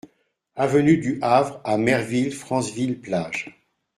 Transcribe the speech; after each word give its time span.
Avenue 0.55 0.97
du 0.97 1.19
Havre 1.21 1.61
à 1.63 1.77
Merville-Franceville-Plage 1.77 3.51